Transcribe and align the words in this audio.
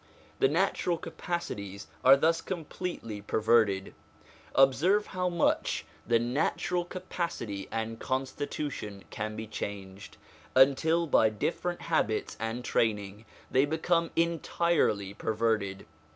The 0.39 0.47
natural 0.47 0.97
capacities 0.97 1.85
are 2.03 2.17
thus 2.17 2.41
completely 2.41 3.21
perverted. 3.21 3.93
Observe 4.55 5.05
how 5.05 5.29
much 5.29 5.85
the 6.07 6.17
natural 6.17 6.83
capacity 6.85 7.67
and 7.71 7.99
constitution 7.99 9.03
can 9.11 9.35
be 9.35 9.45
changed, 9.45 10.17
until 10.55 11.05
by 11.05 11.29
different 11.29 11.83
habits 11.83 12.35
and 12.39 12.65
training 12.65 13.25
they 13.51 13.65
become 13.65 14.09
entirely 14.15 15.13
perverted. 15.13 15.85